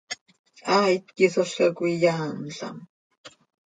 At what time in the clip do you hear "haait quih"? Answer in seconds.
0.67-1.27